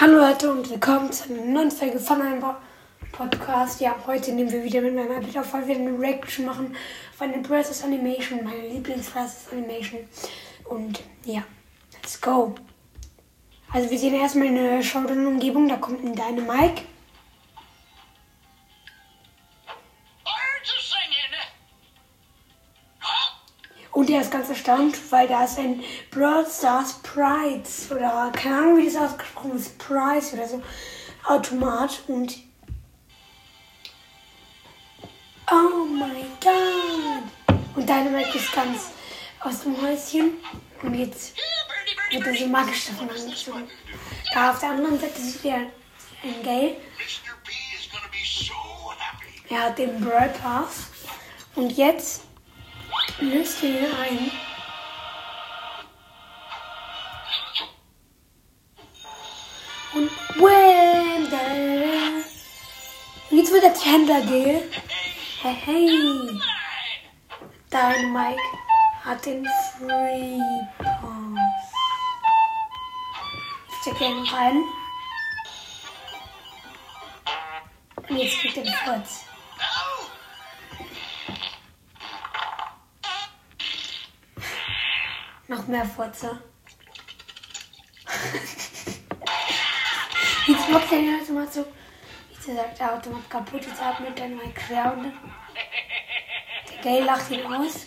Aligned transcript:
Hallo 0.00 0.16
Leute 0.18 0.50
und 0.50 0.68
willkommen 0.68 1.12
zu 1.12 1.32
einer 1.32 1.44
neuen 1.44 1.70
Folge 1.70 2.00
von 2.00 2.20
einem 2.20 2.42
Podcast. 3.12 3.80
Ja, 3.80 3.94
heute 4.08 4.32
nehmen 4.32 4.50
wir 4.50 4.64
wieder 4.64 4.80
mit 4.80 4.92
meiner 4.92 5.24
wieder 5.24 5.44
voll 5.44 5.64
wieder 5.68 5.78
eine 5.78 5.96
Reaction 5.96 6.46
machen 6.46 6.74
auf 7.12 7.22
eine 7.22 7.40
Process 7.44 7.84
Animation, 7.84 8.42
meine 8.42 8.66
Lieblings 8.70 9.12
Animation. 9.52 10.00
Und 10.64 11.00
ja, 11.24 11.44
let's 11.92 12.20
go. 12.20 12.56
Also 13.72 13.88
wir 13.88 13.96
sehen 13.96 14.14
erstmal 14.14 14.48
eine 14.48 14.82
Showdown-Umgebung, 14.82 15.68
da 15.68 15.76
kommt 15.76 16.04
ein 16.04 16.16
Dynamike. 16.16 16.82
Und 23.94 24.10
er 24.10 24.22
ist 24.22 24.32
ganz 24.32 24.48
erstaunt, 24.48 24.98
weil 25.10 25.28
da 25.28 25.44
ist 25.44 25.56
ein 25.56 25.84
Brawl 26.10 26.44
Stars 26.50 26.94
Prize 27.04 27.94
oder 27.94 28.32
keine 28.34 28.56
Ahnung, 28.56 28.78
wie 28.78 28.86
das 28.86 28.96
ausgesprochen 28.96 29.54
ist, 29.54 29.78
Prize 29.78 30.34
oder 30.34 30.48
so, 30.48 30.62
Automat 31.24 32.02
und 32.08 32.36
Oh 35.48 35.84
mein 35.84 36.26
Gott! 36.42 37.56
Und 37.76 37.88
Dynamite 37.88 38.36
ist 38.36 38.52
ganz 38.52 38.90
aus 39.40 39.62
dem 39.62 39.80
Häuschen 39.80 40.32
und 40.82 40.94
jetzt 40.94 41.36
wird 42.10 42.26
er 42.26 42.34
so 42.34 42.46
magisch 42.46 42.86
davon 42.86 43.08
angezogen. 43.08 43.68
Da 44.32 44.50
auf 44.50 44.58
der 44.58 44.70
anderen 44.70 44.98
Seite 44.98 45.20
sieht 45.20 45.44
er 45.44 45.58
ein 46.24 46.42
Gale. 46.42 46.76
Er 49.50 49.62
hat 49.62 49.78
den 49.78 50.00
Brawl 50.00 50.30
Pass 50.42 50.88
und 51.54 51.70
jetzt 51.76 52.22
löst 53.20 53.62
ihn 53.62 53.76
ein. 54.00 54.30
Und 59.94 60.10
da. 61.30 61.38
Und 63.30 63.38
jetzt 63.38 63.52
wird 63.52 63.64
er 63.64 63.74
zu 63.74 63.84
Händler 63.84 64.20
gehen. 64.22 64.62
Hey, 65.42 65.56
hey. 65.64 66.40
Dein 67.70 68.12
Mike 68.12 68.40
hat 69.04 69.24
den 69.26 69.46
Free 69.76 70.38
Pass. 70.78 71.72
Ich 73.68 73.84
check 73.84 74.00
ihn 74.00 74.26
rein. 74.28 74.62
Und 78.08 78.16
jetzt 78.16 78.38
kriegt 78.38 78.56
er 78.56 78.64
den. 78.64 79.26
Noch 85.46 85.66
mehr 85.66 85.84
Furze. 85.84 86.40
jetzt 90.46 90.70
macht 90.70 90.92
er 90.92 90.98
den 90.98 91.20
Automat 91.20 91.52
so. 91.52 91.66
Jetzt 92.30 92.46
sagt 92.46 92.78
der 92.78 92.94
Automat 92.94 93.28
kaputt. 93.28 93.66
Jetzt 93.66 93.82
atmet 93.82 94.18
er 94.18 94.30
quer 94.54 94.94
und 94.96 95.04
der 95.04 95.12
Gay 96.82 97.02
lacht 97.02 97.30
ihn 97.30 97.44
aus. 97.46 97.86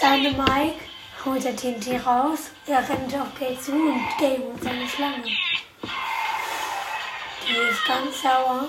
Deine 0.00 0.30
Mike 0.30 0.80
holt 1.24 1.44
der 1.44 1.56
TNT 1.56 2.06
raus. 2.06 2.52
Er 2.66 2.88
rennt 2.88 3.14
auf 3.14 3.36
Gay 3.38 3.58
zu 3.58 3.72
und 3.72 4.06
Gay 4.18 4.38
holt 4.38 4.62
seine 4.62 4.88
Schlange. 4.88 5.26
Die 7.46 7.70
ist 7.70 7.84
ganz 7.86 8.22
sauer. 8.22 8.68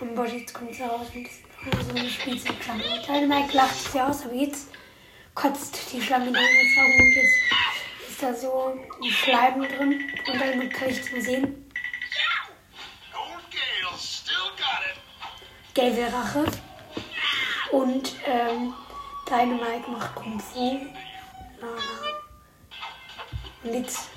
Und 0.00 0.14
boah, 0.14 0.26
jetzt 0.26 0.54
kommt 0.54 0.72
sie 0.72 0.82
raus 0.82 1.08
und 1.12 1.26
ist 1.26 1.42
so 1.64 1.96
eine 1.96 2.08
Spielzeugschlange. 2.08 2.84
Deine 3.06 3.26
Mike 3.26 3.56
lacht 3.56 3.74
sie 3.74 4.00
aus, 4.00 4.24
aber 4.24 4.34
jetzt 4.34 4.68
kotzt 5.38 5.92
die 5.92 6.02
Schlange 6.02 6.32
da 6.32 6.40
Augen 6.40 7.00
und 7.00 7.14
jetzt 7.14 7.34
ist 8.08 8.22
da 8.22 8.34
so 8.34 8.76
ein 9.00 9.10
Schleim 9.10 9.62
drin 9.62 10.12
und 10.26 10.40
damit 10.40 10.74
kann 10.74 10.88
ich 10.88 10.98
es 10.98 11.12
mal 11.12 11.20
sehen. 11.20 11.70
Gelbe 15.74 16.12
Rache 16.12 16.44
und 17.70 18.12
ähm, 18.26 18.74
Dynamite 19.28 19.90
macht 19.90 20.14
Kung 20.16 20.40
Fu. 20.40 20.80
Und 23.62 23.74
jetzt 23.74 24.08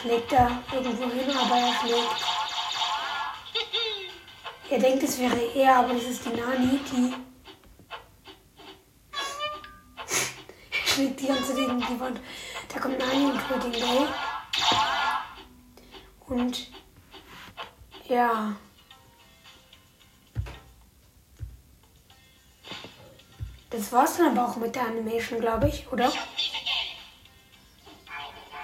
schlägt 0.00 0.32
er 0.32 0.62
irgendwo 0.72 1.10
hin, 1.10 1.36
aber 1.36 1.56
er 1.56 1.72
schlägt. 1.80 2.24
Er 4.70 4.78
denkt, 4.78 5.02
es 5.02 5.18
wäre 5.18 5.40
er, 5.56 5.76
aber 5.78 5.94
das 5.94 6.04
ist 6.04 6.24
die 6.26 6.28
Nani, 6.28 6.78
die 6.92 7.14
schlägt 10.98 11.20
die 11.20 11.26
ganze 11.28 11.54
gegen 11.54 11.78
die 11.78 12.00
Wand. 12.00 12.20
Da 12.68 12.80
kommt 12.80 12.98
Nani 12.98 13.26
und 13.26 13.50
holt 13.50 13.62
den 13.62 13.72
Gay. 13.72 14.06
Und 16.26 16.70
ja. 18.08 18.56
Das 23.70 23.92
war's 23.92 24.16
dann 24.16 24.36
aber 24.36 24.48
auch 24.48 24.56
mit 24.56 24.74
der 24.74 24.86
Animation, 24.86 25.40
glaube 25.40 25.68
ich, 25.68 25.86
oder? 25.92 26.10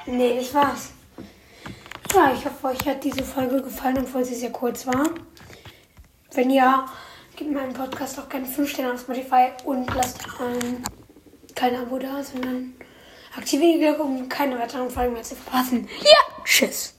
Nee, 0.07 0.37
das 0.37 0.53
war's. 0.55 0.91
Ja, 2.13 2.33
ich 2.33 2.45
hoffe, 2.45 2.69
euch 2.69 2.87
hat 2.87 3.05
diese 3.05 3.23
Folge 3.23 3.63
gefallen, 3.63 3.99
obwohl 3.99 4.25
sie 4.25 4.35
sehr 4.35 4.53
kurz 4.53 4.87
war. 4.87 5.11
Wenn 6.33 6.51
ja, 6.51 6.87
gebt 7.37 7.53
meinem 7.53 7.73
Podcast 7.73 8.19
auch 8.19 8.29
gerne 8.29 8.47
5 8.47 8.69
Sterne 8.69 8.95
auf 8.95 9.01
Spotify 9.01 9.51
und 9.65 9.93
lasst 9.95 10.27
ähm, 10.41 10.83
kein 11.55 11.77
Abo 11.77 11.99
da, 11.99 12.23
sondern 12.23 12.75
aktiviert 13.37 13.75
die 13.75 13.81
Glocke, 13.81 14.03
um 14.03 14.29
keine 14.29 14.59
weiteren 14.59 14.91
Folgen 14.91 15.15
mehr 15.15 15.23
zu 15.23 15.35
verpassen. 15.37 15.89
Ja, 16.01 16.45
tschüss. 16.45 16.94